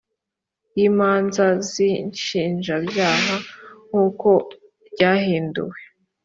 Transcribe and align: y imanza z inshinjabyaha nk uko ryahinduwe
y 0.77 0.79
imanza 0.89 1.45
z 1.69 1.71
inshinjabyaha 1.91 3.35
nk 3.87 3.93
uko 4.05 4.29
ryahinduwe 4.91 5.79